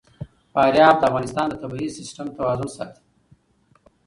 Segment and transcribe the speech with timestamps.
[0.53, 3.01] فاریاب د افغانستان د طبعي سیسټم توازن ساتي.